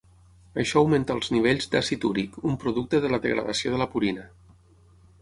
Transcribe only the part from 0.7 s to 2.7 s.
augmenta els nivells d'àcid úric, un